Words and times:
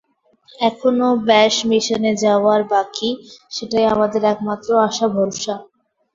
এখনও 0.59 1.09
ব্যাশ 1.27 1.53
মিশনে 1.69 2.11
যাওয়ার 2.23 2.61
বাকি, 2.71 3.09
সেটাই 3.51 3.85
আমাদের 3.93 4.21
একমাত্র 4.25 4.69
আশা 4.87 5.07
ভরসা! 5.09 5.55